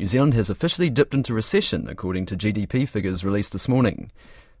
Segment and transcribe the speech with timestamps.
[0.00, 4.10] New Zealand has officially dipped into recession, according to GDP figures released this morning.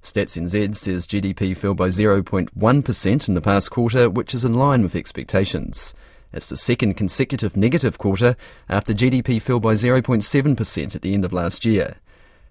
[0.02, 4.82] Stats NZ says GDP fell by 0.1% in the past quarter, which is in line
[4.82, 5.94] with expectations.
[6.34, 8.36] It's the second consecutive negative quarter
[8.68, 11.94] after GDP fell by 0.7% at the end of last year.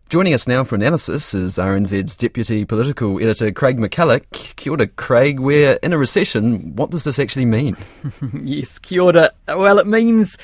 [0.09, 4.23] Joining us now for analysis is RNZ's Deputy Political Editor Craig McCulloch.
[4.55, 5.39] Kia ora, Craig.
[5.39, 6.75] We're in a recession.
[6.75, 7.77] What does this actually mean?
[8.43, 9.29] yes, kia ora.
[9.47, 10.39] Well, it means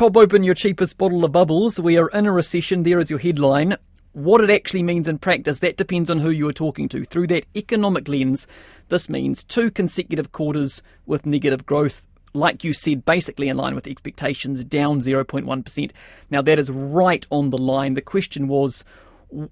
[0.00, 1.78] pop open your cheapest bottle of bubbles.
[1.78, 2.84] We are in a recession.
[2.84, 3.76] There is your headline.
[4.12, 7.04] What it actually means in practice, that depends on who you are talking to.
[7.04, 8.46] Through that economic lens,
[8.88, 13.86] this means two consecutive quarters with negative growth like you said, basically in line with
[13.86, 15.90] expectations, down 0.1%.
[16.30, 17.92] Now, that is right on the line.
[17.92, 18.84] The question was,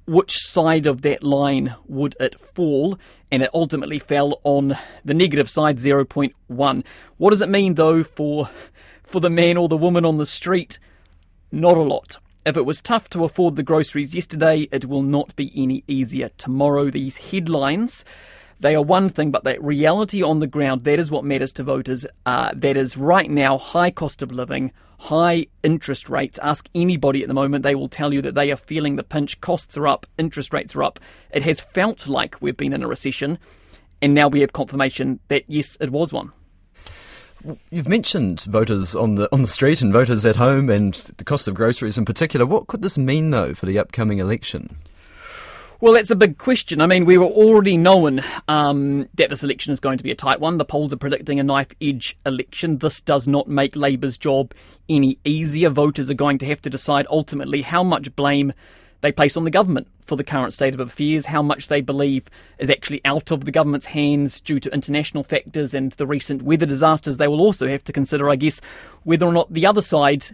[0.07, 2.99] which side of that line would it fall?
[3.31, 6.85] And it ultimately fell on the negative side, 0.1.
[7.17, 8.49] What does it mean, though, for,
[9.09, 10.79] for the man or the woman on the street?
[11.51, 12.19] Not a lot.
[12.47, 16.31] If it was tough to afford the groceries yesterday, it will not be any easier
[16.39, 16.91] tomorrow.
[16.91, 18.05] These headlines
[18.61, 21.63] they are one thing, but that reality on the ground, that is what matters to
[21.63, 22.05] voters.
[22.27, 26.41] Uh, that is right now high cost of living, high interest rates.
[26.43, 29.41] Ask anybody at the moment, they will tell you that they are feeling the pinch.
[29.41, 30.99] Costs are up, interest rates are up.
[31.31, 33.39] It has felt like we've been in a recession,
[34.03, 36.33] and now we have confirmation that yes, it was one.
[37.71, 41.47] You've mentioned voters on the on the street and voters at home and the cost
[41.47, 42.45] of groceries in particular.
[42.45, 44.77] What could this mean though for the upcoming election?
[45.81, 46.81] Well, that's a big question.
[46.81, 50.17] I mean, we were already knowing um, that this election is going to be a
[50.17, 50.59] tight one.
[50.59, 52.79] The polls are predicting a knife edge election.
[52.79, 54.55] This does not make Labour's job
[54.89, 55.71] any easier.
[55.71, 58.53] Voters are going to have to decide ultimately how much blame
[59.01, 62.29] they place on the government for the current state of affairs, how much they believe
[62.59, 66.67] is actually out of the government's hands due to international factors and the recent weather
[66.67, 67.19] disasters.
[67.19, 68.61] They will also have to consider, I guess,
[69.05, 70.25] whether or not the other side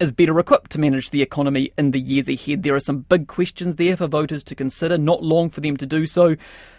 [0.00, 2.62] is better equipped to manage the economy in the years ahead.
[2.62, 5.86] There are some big questions there for voters to consider, not long for them to
[5.86, 6.36] do so,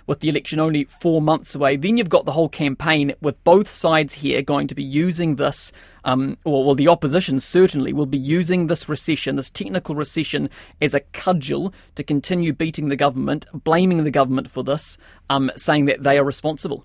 [0.07, 1.77] with the election only four months away.
[1.77, 5.71] Then you've got the whole campaign with both sides here going to be using this,
[6.03, 10.49] um, or well, the opposition certainly will be using this recession, this technical recession,
[10.81, 14.97] as a cudgel to continue beating the government, blaming the government for this,
[15.29, 16.83] um, saying that they are responsible.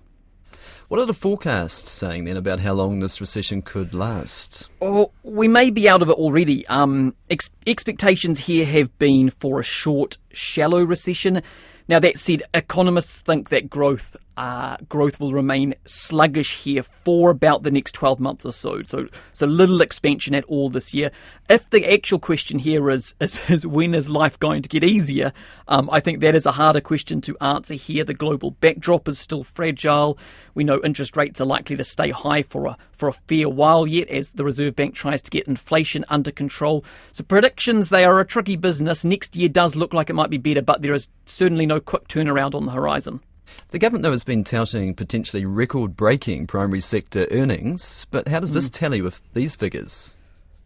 [0.87, 4.69] What are the forecasts saying then about how long this recession could last?
[4.79, 6.65] Well, we may be out of it already.
[6.67, 11.41] Um, ex- expectations here have been for a short, shallow recession.
[11.89, 17.63] Now, that said, economists think that growth uh, growth will remain sluggish here for about
[17.63, 18.83] the next 12 months or so.
[18.83, 21.11] So, so little expansion at all this year.
[21.49, 25.33] If the actual question here is, is, is when is life going to get easier,
[25.67, 28.03] um, I think that is a harder question to answer here.
[28.03, 30.19] The global backdrop is still fragile.
[30.53, 33.87] We know interest rates are likely to stay high for a, for a fair while
[33.87, 36.85] yet as the Reserve Bank tries to get inflation under control.
[37.11, 39.03] So predictions, they are a tricky business.
[39.03, 42.07] Next year does look like it might be better, but there is certainly no quick
[42.07, 43.21] turnaround on the horizon.
[43.69, 48.53] The government, though, has been touting potentially record breaking primary sector earnings, but how does
[48.53, 48.73] this mm.
[48.73, 50.13] tally with these figures?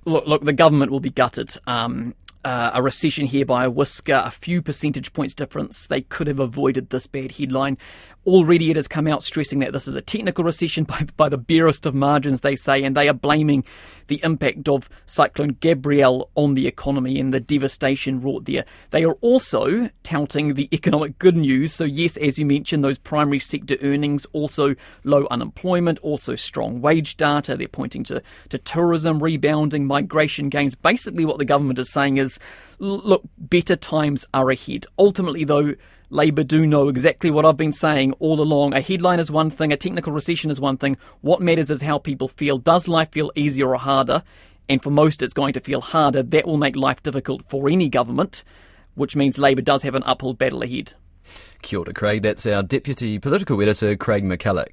[0.06, 1.56] Look, look, the government will be gutted.
[1.68, 5.88] Um, uh, a recession here by a whisker, a few percentage points difference.
[5.88, 7.78] They could have avoided this bad headline.
[8.25, 11.38] Already it has come out stressing that this is a technical recession by, by the
[11.38, 13.63] barest of margins, they say, and they are blaming
[14.07, 18.66] the impact of Cyclone Gabrielle on the economy and the devastation wrought there.
[18.90, 21.74] They are also touting the economic good news.
[21.74, 27.18] So, yes, as you mentioned, those primary sector earnings, also low unemployment, also strong wage
[27.18, 27.56] data.
[27.56, 30.75] They're pointing to, to tourism rebounding, migration gains.
[30.75, 32.31] Basically, what the government is saying is
[32.80, 34.86] look, better times are ahead.
[34.97, 35.75] Ultimately, though,
[36.09, 38.74] Labour do know exactly what I've been saying all along.
[38.74, 40.97] A headline is one thing, a technical recession is one thing.
[41.22, 42.58] What matters is how people feel.
[42.58, 44.24] Does life feel easier or harder?
[44.68, 46.22] And for most, it's going to feel harder.
[46.24, 48.44] That will make life difficult for any government,
[48.96, 50.94] which means Labour does have an uphill battle ahead.
[51.62, 52.24] Kia ora, Craig.
[52.24, 54.72] That's our Deputy Political Editor, Craig McCulloch.